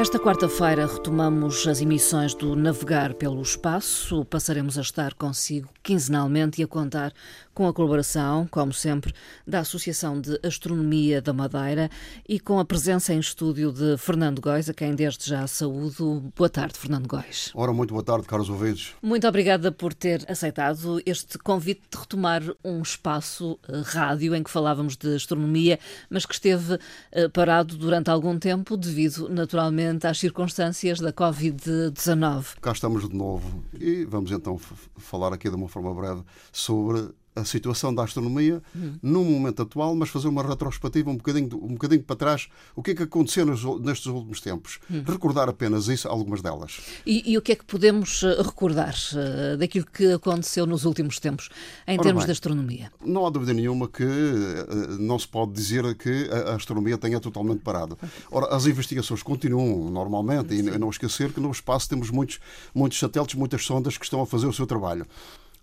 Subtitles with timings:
[0.00, 4.24] Esta quarta-feira retomamos as emissões do Navegar pelo Espaço.
[4.24, 7.12] Passaremos a estar consigo quinzenalmente e a contar
[7.52, 9.12] com a colaboração, como sempre,
[9.46, 11.90] da Associação de Astronomia da Madeira
[12.26, 16.32] e com a presença em estúdio de Fernando Góis, a quem desde já saúdo.
[16.34, 17.50] Boa tarde, Fernando Góis.
[17.54, 18.94] Ora, muito boa tarde, caros ouvintes.
[19.02, 24.50] Muito obrigada por ter aceitado este convite de retomar um espaço uh, rádio em que
[24.50, 25.78] falávamos de astronomia,
[26.08, 32.56] mas que esteve uh, parado durante algum tempo devido, naturalmente, às circunstâncias da Covid-19.
[32.60, 34.58] Cá estamos de novo e vamos então
[34.96, 38.94] falar aqui de uma forma breve sobre a situação da astronomia hum.
[39.02, 42.90] no momento atual, mas fazer uma retrospectiva um bocadinho, um bocadinho para trás, o que
[42.90, 44.78] é que aconteceu nos, nestes últimos tempos.
[44.90, 45.02] Hum.
[45.06, 46.80] Recordar apenas isso, algumas delas.
[47.06, 51.18] E, e, o que é que podemos eh, recordar uh, daquilo que aconteceu nos últimos
[51.18, 51.48] tempos,
[51.86, 52.92] em Ora termos bem, de astronomia?
[53.04, 57.20] Não há dúvida nenhuma que uh, não se pode dizer que a, a, astronomia tenha
[57.20, 57.96] totalmente parado.
[58.30, 60.68] Ora, as investigações continuam normalmente, Sim.
[60.68, 62.40] e não esquecer que no espaço temos muitos,
[62.74, 65.06] muitos satélites, muitas sondas que estão a fazer o seu trabalho.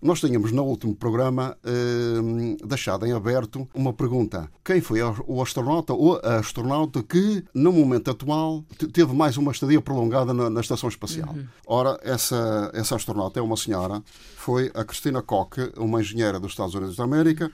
[0.00, 4.48] Nós tínhamos no último programa eh, deixado em aberto uma pergunta.
[4.64, 9.80] Quem foi o astronauta ou a astronauta que, no momento atual, teve mais uma estadia
[9.80, 11.30] prolongada na, na Estação Espacial?
[11.30, 11.46] Uhum.
[11.66, 14.00] Ora, essa, essa astronauta é uma senhora,
[14.36, 17.50] foi a Cristina Koch, uma engenheira dos Estados Unidos da América,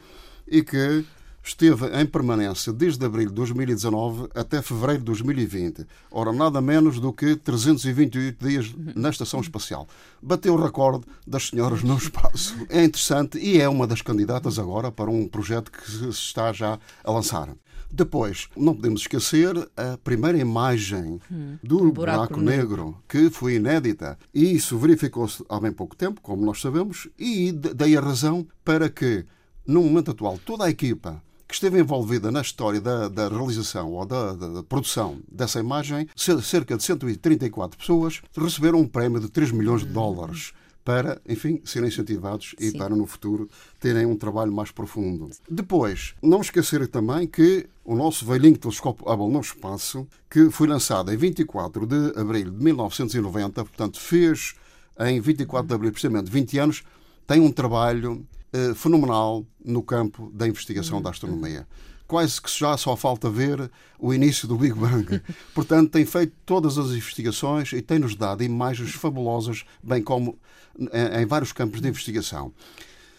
[0.46, 1.02] e que
[1.44, 5.86] esteve em permanência desde abril de 2019 até fevereiro de 2020.
[6.10, 9.86] Ora, nada menos do que 328 dias na Estação Espacial.
[10.22, 12.56] Bateu o recorde das senhoras no espaço.
[12.70, 16.78] É interessante e é uma das candidatas agora para um projeto que se está já
[17.04, 17.54] a lançar.
[17.92, 23.54] Depois, não podemos esquecer a primeira imagem hum, do um buraco, buraco negro, que foi
[23.54, 24.18] inédita.
[24.34, 28.88] E isso verificou-se há bem pouco tempo, como nós sabemos, e dei a razão para
[28.88, 29.24] que,
[29.64, 31.22] no momento atual, toda a equipa
[31.54, 36.08] que esteve envolvida na história da, da realização ou da, da, da, produção dessa imagem,
[36.42, 40.52] cerca de 134 pessoas receberam um prémio de 3 milhões de dólares
[40.84, 42.78] para, enfim, serem incentivados e Sim.
[42.78, 43.48] para no futuro
[43.78, 45.30] terem um trabalho mais profundo.
[45.48, 51.12] Depois, não esquecer também que o nosso velhinho telescópio Hubble no espaço, que foi lançado
[51.12, 54.56] em 24 de abril de 1990, portanto fez
[54.98, 56.82] em 24 de abril, precisamente 20 anos,
[57.28, 61.66] tem um trabalho eh, fenomenal no campo da investigação da astronomia.
[62.06, 65.20] Quase que já só falta ver o início do Big Bang.
[65.52, 70.38] Portanto, tem feito todas as investigações e tem-nos dado imagens fabulosas, bem como
[70.78, 72.52] em, em vários campos de investigação.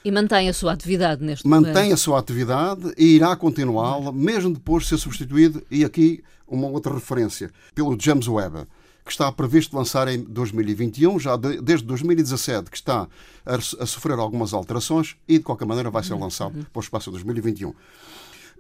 [0.06, 1.76] E mantém a sua atividade neste mantém momento?
[1.76, 6.68] Mantém a sua atividade e irá continuá-la, mesmo depois de ser substituído, e aqui uma
[6.70, 8.66] outra referência, pelo James Webb
[9.06, 13.08] que está previsto lançar em 2021, já de, desde 2017 que está
[13.46, 17.12] a, a, sofrer algumas alterações e de qualquer maneira vai ser lançado para o espaço
[17.12, 17.74] de 2021,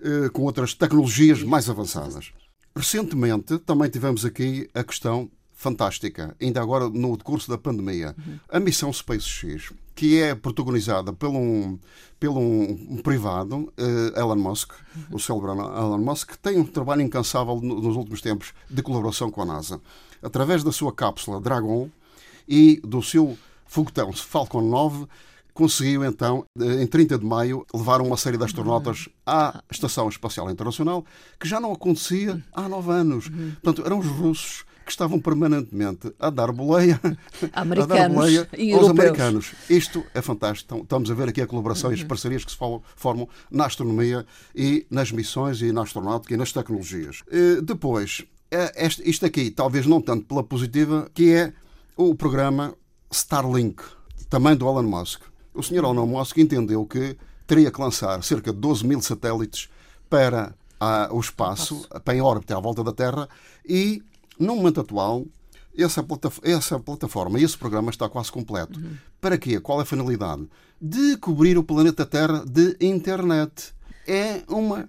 [0.03, 2.31] eh, com outras tecnologias mais avançadas.
[2.75, 8.13] Recentemente também tivemos aqui a questão fantástica, ainda agora no decurso da pandemia,
[8.47, 11.79] a missão SpaceX, que é protagonizada por um,
[12.19, 14.73] pelo um, um privado, uh, Elon Musk,
[15.09, 19.41] o célebre Elon Musk, que tem um trabalho incansável nos últimos tempos de colaboração com
[19.41, 19.81] a NASA
[20.25, 21.89] através da sua cápsula Dragon
[22.47, 25.05] e do seu foguetão Falcon 9,
[25.53, 31.05] conseguiu então, em 30 de maio, levar uma série de astronautas à Estação Espacial Internacional,
[31.39, 33.29] que já não acontecia há nove anos.
[33.61, 36.99] Portanto, eram os russos que estavam permanentemente a dar boleia,
[37.53, 38.89] americanos a dar boleia aos europeus.
[38.89, 39.51] americanos.
[39.67, 40.73] Isto é fantástico.
[40.73, 42.57] Então, estamos a ver aqui a colaboração e as parcerias que se
[42.95, 47.23] formam na astronomia e nas missões e na astronáutica e nas tecnologias.
[47.63, 48.34] Depois, é
[49.03, 51.53] isto aqui, talvez não tanto pela positiva, que é
[51.97, 52.73] o programa
[53.11, 53.83] Starlink,
[54.29, 55.21] também do Elon Musk.
[55.53, 57.17] O senhor Elon Musk entendeu que
[57.47, 59.69] teria que lançar cerca de 12 mil satélites
[60.09, 63.29] para a, o espaço, para em órbita à volta da Terra,
[63.67, 64.03] e
[64.39, 65.25] no momento atual
[65.77, 68.79] essa, plataforma, essa plataforma, esse programa está quase completo.
[68.79, 68.95] Uhum.
[69.19, 69.59] Para quê?
[69.59, 70.47] Qual é a finalidade?
[70.81, 73.73] De cobrir o planeta Terra de internet.
[74.07, 74.87] É uma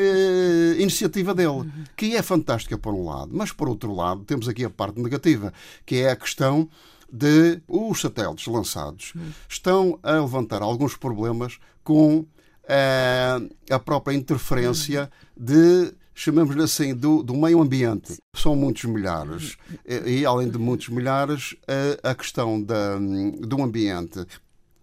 [0.00, 4.64] eh, iniciativa dele, que é fantástica por um lado, mas por outro lado temos aqui
[4.64, 5.52] a parte negativa,
[5.84, 6.68] que é a questão
[7.12, 9.12] de os satélites lançados
[9.48, 12.24] estão a levantar alguns problemas com
[12.68, 13.40] eh,
[13.70, 18.18] a própria interferência de chamamos-lhe assim, do, do, meio ambiente.
[18.36, 19.56] São muitos milhares.
[19.84, 21.56] E, e além de muitos milhares,
[22.04, 22.98] a, a questão da,
[23.40, 24.24] do ambiente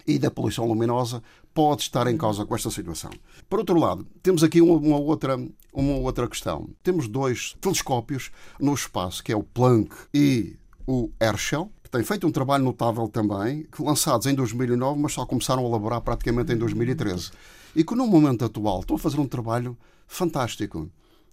[0.07, 1.21] e da poluição luminosa
[1.55, 3.09] pode estar em causa com esta situação.
[3.49, 5.37] Por outro lado, temos aqui uma, uma outra,
[5.73, 6.69] uma outra questão.
[6.83, 8.29] Temos dois telescópios
[8.59, 13.07] no espaço, que é o Planck e o Herschel, que têm feito um trabalho notável
[13.07, 17.31] também, lançados em 2009, mas só começaram a elaborar praticamente em 2013.
[17.73, 19.77] E que no momento atual estão a fazer um trabalho
[20.07, 20.91] fantástico.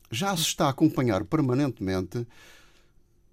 [0.09, 2.25] Já se está a acompanhar permanentemente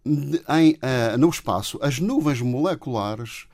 [0.05, 3.47] em, uh, no espaço as nuvens moleculares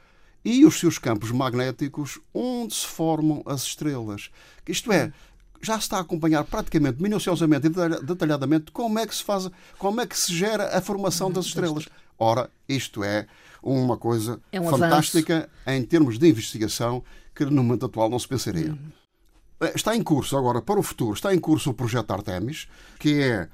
[0.45, 4.30] e os seus campos magnéticos onde se formam as estrelas.
[4.68, 5.12] Isto é,
[5.59, 9.50] já se está a acompanhar praticamente minuciosamente e detalhadamente como é que se faz,
[9.80, 11.89] como é que se gera a formação das estrelas.
[12.18, 13.25] Ora, isto é
[13.62, 15.81] uma coisa é um fantástica avanço.
[15.81, 17.03] em termos de investigação
[17.33, 18.69] que no momento atual não se pensaria.
[18.69, 19.69] Uhum.
[19.74, 22.68] Está em curso agora, para o futuro, está em curso o projeto Artemis,
[23.00, 23.50] que é eh,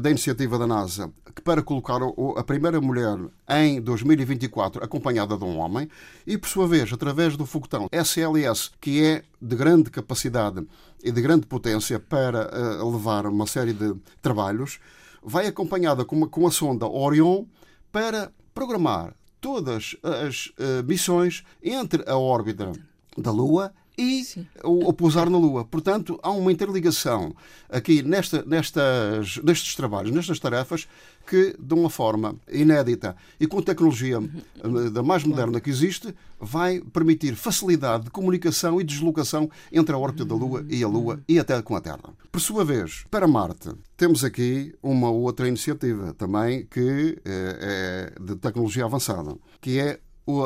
[0.00, 1.10] da iniciativa da NASA
[1.44, 2.00] para colocar
[2.36, 5.88] a primeira mulher em 2024 acompanhada de um homem
[6.26, 10.66] e, por sua vez, através do foguetão SLS, que é de grande capacidade
[11.02, 14.78] e de grande potência para eh, levar uma série de trabalhos,
[15.22, 17.44] vai acompanhada com, uma, com a sonda Orion
[17.90, 22.72] para programar todas as uh, missões entre a órbita
[23.16, 24.24] da Lua e
[24.64, 25.64] o, o, pousar na Lua.
[25.64, 27.34] Portanto, há uma interligação
[27.68, 30.88] aqui nesta, nestas, nestes trabalhos, nestas tarefas,
[31.26, 36.80] que, de uma forma inédita e com tecnologia eh, da mais moderna que existe, vai
[36.80, 41.38] permitir facilidade de comunicação e deslocação entre a órbita da Lua e a Lua e
[41.38, 42.12] até com a Terra.
[42.30, 48.36] Por sua vez, para Marte, temos aqui uma outra iniciativa também que é, é de
[48.36, 50.00] tecnologia avançada, que é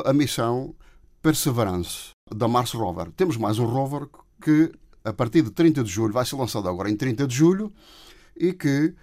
[0.04, 0.74] a missão
[1.22, 3.10] Perseverance da Mars Rover.
[3.12, 4.08] Temos mais um rover
[4.42, 4.72] que,
[5.04, 7.72] a partir de 30 de julho, vai ser lançado agora em 30 de julho
[8.36, 8.94] e que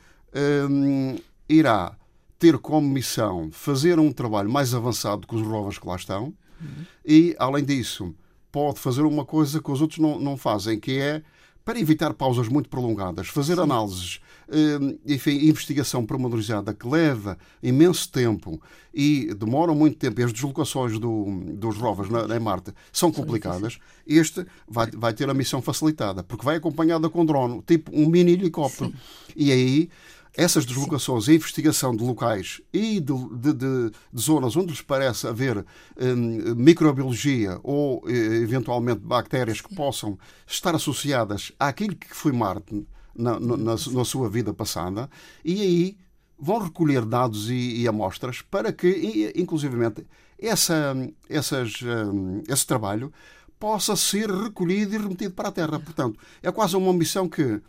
[0.69, 1.15] hum,
[1.47, 1.95] irá
[2.37, 6.85] ter como missão fazer um trabalho mais avançado que os rovers que lá estão uhum.
[7.05, 8.13] e, além disso,
[8.51, 11.23] pode fazer uma coisa que os outros não, não fazem, que é
[11.65, 13.61] para evitar pausas muito prolongadas, fazer Sim.
[13.61, 14.19] análises,
[14.49, 18.61] eh, enfim, investigação pormenorizada que leva imenso tempo
[18.93, 23.79] e demora muito tempo, e as deslocações do, dos rovers na, em Marte são complicadas,
[24.05, 28.33] este vai, vai ter a missão facilitada, porque vai acompanhada com drone, tipo um mini
[28.33, 28.89] helicóptero.
[28.89, 28.95] Sim.
[29.35, 29.89] E aí
[30.35, 35.27] essas deslocações e investigação de locais e de, de, de, de zonas onde lhes parece
[35.27, 35.63] haver
[35.99, 42.85] hum, microbiologia ou eh, eventualmente bactérias que possam estar associadas àquilo que foi Marte
[43.15, 45.07] na, na, na sua vida passada,
[45.45, 45.97] e aí
[46.37, 50.05] vão recolher dados e, e amostras para que, inclusivamente,
[50.39, 50.95] essa,
[51.29, 53.13] essas, hum, esse trabalho
[53.59, 55.79] possa ser recolhido e remetido para a Terra.
[55.79, 57.61] Portanto, é quase uma missão que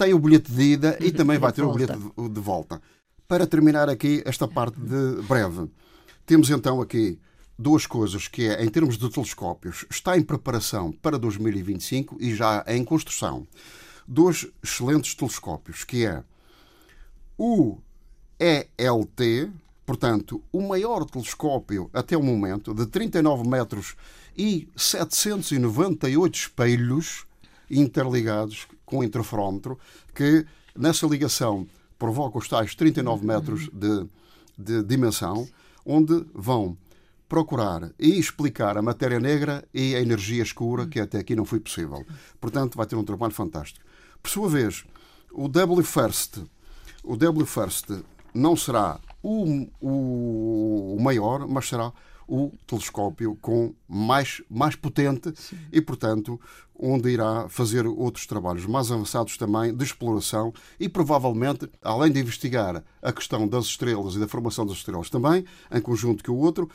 [0.00, 2.80] tem o bilhete de ida e também vai ter o bilhete de volta.
[3.28, 5.70] Para terminar aqui esta parte de breve,
[6.24, 7.18] temos então aqui
[7.58, 12.64] duas coisas que é, em termos de telescópios, está em preparação para 2025 e já
[12.66, 13.46] em construção.
[14.08, 16.24] Dois excelentes telescópios, que é
[17.36, 17.76] o
[18.38, 19.52] ELT,
[19.84, 23.96] portanto, o maior telescópio até o momento, de 39 metros
[24.34, 27.26] e 798 espelhos
[27.70, 29.78] interligados com interferómetro,
[30.14, 30.44] que
[30.76, 31.66] nessa ligação
[31.98, 34.06] provoca os tais 39 metros de,
[34.58, 35.48] de dimensão,
[35.84, 36.76] onde vão
[37.28, 41.60] procurar e explicar a matéria negra e a energia escura, que até aqui não foi
[41.60, 42.04] possível.
[42.40, 43.84] Portanto, vai ter um trabalho fantástico.
[44.20, 44.84] Por sua vez,
[45.32, 46.38] o W First,
[47.04, 47.90] o W First
[48.34, 51.92] não será o, o, o maior, mas será
[52.30, 55.58] o telescópio com mais, mais potente Sim.
[55.72, 56.40] e, portanto,
[56.78, 62.84] onde irá fazer outros trabalhos mais avançados também de exploração e, provavelmente, além de investigar
[63.02, 66.70] a questão das estrelas e da formação das estrelas também, em conjunto com o outro,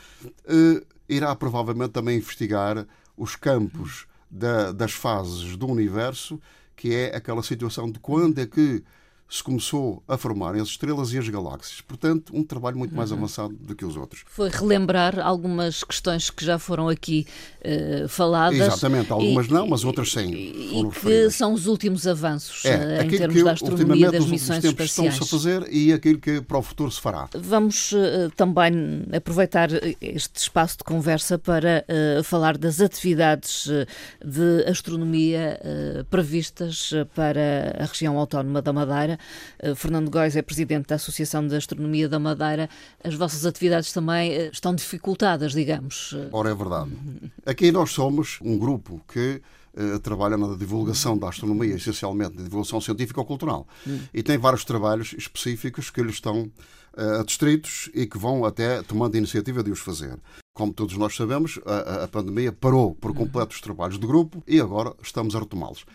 [0.46, 2.86] eh, irá provavelmente também investigar
[3.16, 6.38] os campos da, das fases do universo,
[6.76, 8.84] que é aquela situação de quando é que
[9.27, 11.82] se começou a formarem as estrelas e as galáxias.
[11.82, 13.17] Portanto, um trabalho muito mais uhum.
[13.17, 14.24] avançado do que os outros.
[14.27, 17.25] Foi relembrar algumas questões que já foram aqui
[17.62, 18.60] uh, faladas.
[18.60, 20.32] Exatamente, algumas e, não, mas outras sim.
[20.32, 21.36] E que referidas.
[21.36, 25.13] são os últimos avanços é, uh, em termos que, da astronomia das missões espaciais.
[25.13, 27.27] Estão-se a fazer e aquilo que para o futuro se fará.
[27.34, 31.84] Vamos uh, também aproveitar este espaço de conversa para
[32.24, 33.67] falar das atividades
[34.24, 35.60] de astronomia
[36.10, 39.15] previstas para a região autónoma da Madeira
[39.60, 42.70] eh, Fernando Góis é presidente da Associação de Astronomia da Madeira.
[43.04, 46.16] As vossas atividades também eh, estão dificultadas, digamos.
[46.32, 46.92] Ora, é verdade.
[47.46, 49.42] Aqui nós somos um grupo que
[49.76, 53.68] uh, trabalha na divulgação da astronomia, essencialmente na divulgação científica ou cultural.
[53.88, 54.00] Hum.
[54.14, 56.44] E tem vários trabalhos específicos que lhes estão
[56.98, 60.18] uh, adstritos e que vão até tomando a iniciativa de os fazer.
[60.54, 64.60] como todos nós sabemos, a, a pandemia parou por completo os trabalhos de grupo e
[64.60, 65.86] agora estamos a retomá-los.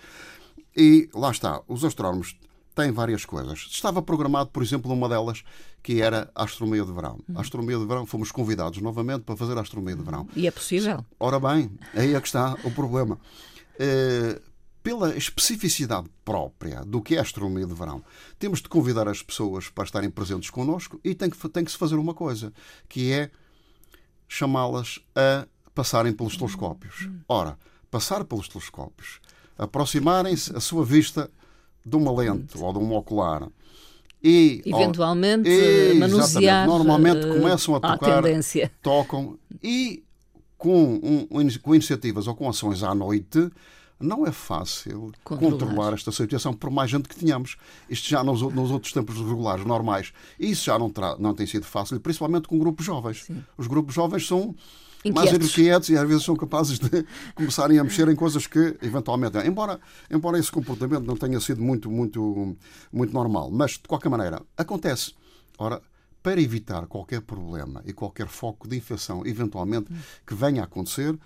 [0.76, 2.36] E lá está, os astrónomos
[2.80, 3.66] têm várias coisas.
[3.70, 5.42] Estava programado, por exemplo, uma delas
[5.82, 7.18] que era a astronomia de verão.
[7.34, 10.26] A astronomia de verão, fomos convidados novamente para fazer a astronomia de verão.
[10.34, 11.04] E é possível?
[11.18, 13.18] Ora bem, aí é que está o problema.
[13.78, 14.40] Eh,
[14.82, 18.02] pela especificidade própria do que é a astronomia de verão,
[18.38, 21.76] temos de convidar as pessoas para estarem presentes connosco e tem que, tem que se
[21.76, 22.52] fazer uma coisa,
[22.88, 23.30] que é
[24.26, 27.08] chamá-las a passarem pelos telescópios.
[27.28, 27.58] Ora,
[27.90, 29.20] passar pelos telescópios,
[29.58, 31.30] aproximarem-se a sua vista
[31.90, 33.48] de uma lente ou de um ocular
[34.22, 38.70] e eventualmente e, manusear normalmente uh, começam a tocar, tendência.
[38.82, 40.02] tocam e
[40.58, 41.26] com, um,
[41.62, 43.50] com iniciativas ou com ações à noite
[43.98, 45.50] não é fácil controlar.
[45.52, 47.56] controlar, esta situação, por mais gente que tenhamos.
[47.88, 50.10] Isto já nos, nos outros tempos regulares, normais.
[50.38, 53.24] Isso já não, não tem sido fácil, principalmente com grupos jovens.
[53.24, 53.44] Sim.
[53.58, 54.54] Os grupos jovens são
[55.04, 55.32] Inquietos.
[55.32, 59.38] mais inquietos e às vezes são capazes de começarem a mexer em coisas que eventualmente
[59.38, 59.80] embora
[60.10, 62.54] embora esse comportamento não tenha sido muito muito
[62.92, 65.14] muito normal mas de qualquer maneira acontece
[65.56, 65.80] ora
[66.22, 69.90] para evitar qualquer problema e qualquer foco de infecção eventualmente
[70.26, 71.18] que venha a acontecer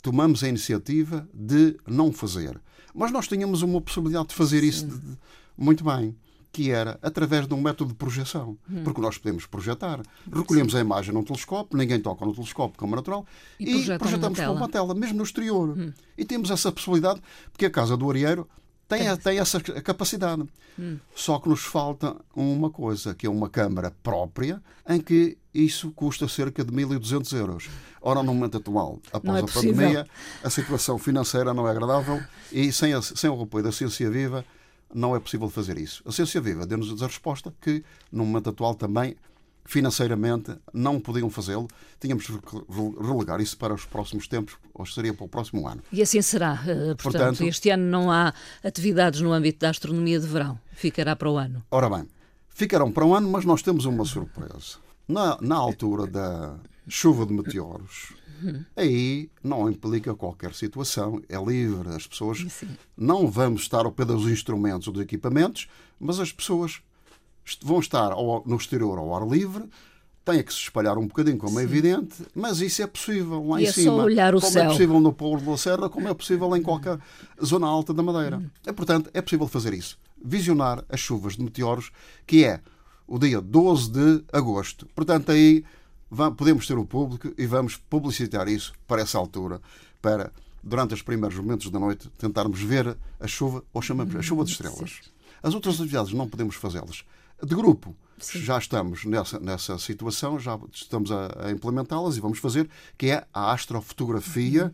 [0.00, 2.60] tomamos a iniciativa de não fazer.
[2.94, 5.18] Mas nós tínhamos uma possibilidade de fazer isso de, de,
[5.56, 6.16] muito bem,
[6.52, 8.58] que era através de um método de projeção.
[8.70, 8.82] Hum.
[8.82, 10.00] Porque nós podemos projetar.
[10.32, 10.78] Recolhemos Sim.
[10.78, 13.24] a imagem num telescópio, ninguém toca no telescópio, como natural,
[13.58, 15.78] e, e projetamos para uma tela, mesmo no exterior.
[15.78, 15.92] Hum.
[16.18, 17.20] E temos essa possibilidade,
[17.52, 18.48] porque a Casa do Arieiro
[18.88, 20.44] tem, tem essa capacidade.
[20.76, 20.98] Hum.
[21.14, 26.26] Só que nos falta uma coisa, que é uma câmara própria, em que isso custa
[26.26, 27.68] cerca de 1.200 euros.
[28.02, 29.74] Ora, no momento atual, após é a possível.
[29.74, 30.06] pandemia,
[30.42, 34.44] a situação financeira não é agradável e sem, a, sem o apoio da Ciência Viva
[34.94, 36.02] não é possível fazer isso.
[36.06, 39.16] A Ciência Viva deu-nos a resposta que, no momento atual, também
[39.64, 41.68] financeiramente não podiam fazê-lo.
[42.00, 42.32] Tínhamos de
[43.00, 45.82] relegar isso para os próximos tempos, ou seria para o próximo ano.
[45.92, 46.60] E assim será.
[46.66, 50.58] Eh, portanto, Portanto este ano não há atividades no âmbito da astronomia de verão.
[50.72, 51.62] Ficará para o ano.
[51.70, 52.08] Ora bem,
[52.48, 54.78] ficarão para o ano, mas nós temos uma surpresa.
[55.06, 56.56] Na, na altura da
[56.88, 58.12] chuva de meteoros,
[58.76, 61.88] aí não implica qualquer situação, é livre.
[61.90, 62.68] As pessoas Sim.
[62.96, 65.68] não vamos estar ao pé dos instrumentos ou dos equipamentos,
[65.98, 66.80] mas as pessoas
[67.62, 68.10] vão estar
[68.46, 69.64] no exterior ao ar livre,
[70.24, 71.68] tem que se espalhar um bocadinho, como é Sim.
[71.68, 73.96] é evidente, mas isso é possível lá e em é cima.
[73.96, 74.62] Só olhar o como é céu.
[74.62, 76.98] é possível no Polo da Serra, como é possível em qualquer
[77.44, 78.38] zona alta da Madeira.
[78.38, 78.50] Hum.
[78.66, 79.98] É, portanto, é possível fazer isso.
[80.22, 81.90] Visionar as chuvas de meteoros,
[82.26, 82.60] que é
[83.06, 84.86] o dia 12 de agosto.
[84.94, 85.64] Portanto, aí
[86.36, 89.60] podemos ter o público e vamos publicitar isso para essa altura,
[90.02, 94.44] para, durante os primeiros momentos da noite, tentarmos ver a chuva, ou chamamos a chuva
[94.44, 95.00] de estrelas.
[95.42, 97.04] As outras atividades não podemos fazê-las
[97.42, 97.94] de grupo.
[98.18, 98.40] Sim.
[98.40, 103.26] Já estamos nessa, nessa situação, já estamos a, a implementá-las e vamos fazer, que é
[103.32, 104.72] a astrofotografia uhum.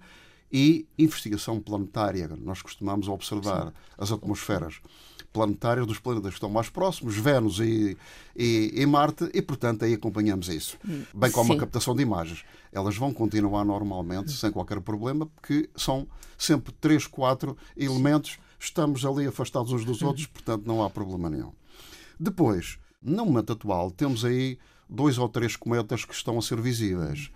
[0.51, 2.29] e investigação planetária.
[2.37, 3.73] Nós costumamos observar Sim.
[3.97, 4.81] as atmosferas
[5.37, 7.97] planetárias dos planetas que estão mais próximos, Vênus e,
[8.35, 10.79] e, e Marte, e portanto aí acompanhamos isso.
[11.15, 11.59] Bem como Sim.
[11.59, 12.43] a captação de imagens.
[12.73, 19.27] Elas vão continuar normalmente, sem qualquer problema, porque são sempre três, quatro elementos, estamos ali
[19.27, 21.53] afastados uns dos outros, portanto não há problema nenhum.
[22.19, 27.31] Depois, no momento atual, temos aí dois ou três cometas que estão a ser visíveis.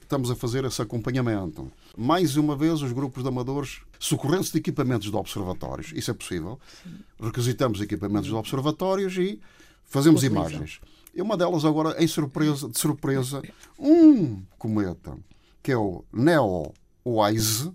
[0.00, 1.70] Estamos a fazer esse acompanhamento.
[1.96, 6.60] Mais uma vez, os grupos de amadores, socorrendo-se de equipamentos de observatórios, isso é possível.
[7.18, 9.40] Requisitamos equipamentos de observatórios e
[9.82, 10.78] fazemos imagens.
[11.14, 13.40] E uma delas agora, em surpresa, de surpresa,
[13.78, 15.16] um cometa,
[15.62, 17.72] que é o Neo-Wise,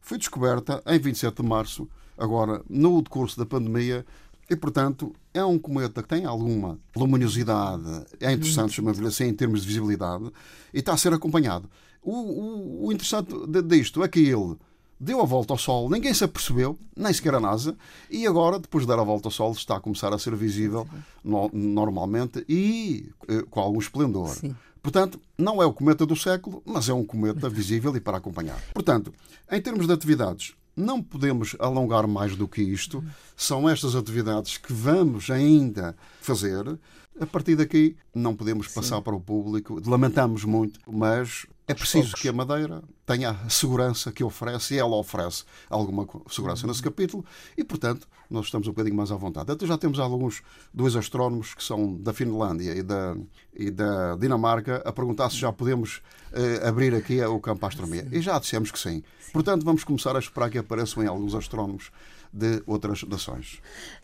[0.00, 4.06] foi descoberta em 27 de março, agora no decurso da pandemia,
[4.48, 9.60] e, portanto, é um cometa que tem alguma luminosidade, é interessante, chamamos-lhe assim, em termos
[9.60, 10.32] de visibilidade,
[10.72, 11.68] e está a ser acompanhado.
[12.00, 13.34] O, o, o interessante
[13.66, 14.56] disto é que ele
[15.00, 17.76] deu a volta ao Sol, ninguém se apercebeu, nem sequer a NASA,
[18.10, 20.86] e agora, depois de dar a volta ao Sol, está a começar a ser visível
[21.22, 24.28] no, normalmente e eh, com algum esplendor.
[24.28, 24.54] Sim.
[24.82, 28.60] Portanto, não é o cometa do século, mas é um cometa visível e para acompanhar.
[28.72, 29.12] Portanto,
[29.50, 33.04] em termos de atividades, não podemos alongar mais do que isto.
[33.36, 36.78] São estas atividades que vamos ainda fazer.
[37.20, 39.02] A partir daqui, não podemos passar Sim.
[39.02, 39.82] para o público.
[39.84, 44.96] Lamentamos muito, mas é preciso que a Madeira tenha a segurança que oferece e ela
[44.96, 47.24] oferece alguma segurança nesse capítulo
[47.56, 49.52] e, portanto, nós estamos um bocadinho mais à vontade.
[49.52, 53.16] Até já temos alguns, dois astrónomos que são da Finlândia e da,
[53.54, 56.00] e da Dinamarca a perguntar se já podemos
[56.32, 58.08] uh, abrir aqui o campo à astronomia.
[58.10, 59.02] E já dissemos que sim.
[59.32, 61.90] Portanto, vamos começar a esperar que apareçam alguns astrónomos
[62.32, 63.60] de outras nações.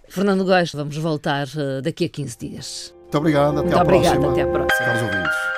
[0.09, 2.95] Fernando Góes, vamos voltar uh, daqui a 15 dias.
[3.01, 3.59] Muito obrigado.
[3.59, 4.33] Até Muito à obrigado, próxima.
[4.33, 4.87] Até à próxima.
[4.87, 5.54] Caros ouvintes.